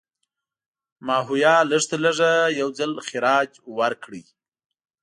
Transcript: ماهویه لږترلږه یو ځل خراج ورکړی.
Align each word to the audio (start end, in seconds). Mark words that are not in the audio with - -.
ماهویه 1.07 1.55
لږترلږه 1.71 2.33
یو 2.59 2.67
ځل 2.79 2.91
خراج 3.07 3.49
ورکړی. 3.77 4.23